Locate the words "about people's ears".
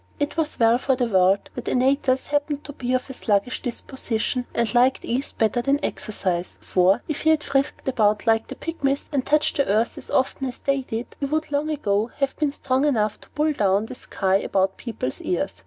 14.37-15.53